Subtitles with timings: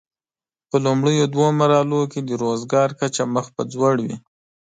[0.69, 4.15] په لومړیو دوو مرحلو کې د روزګار کچه مخ پر ځوړ وي.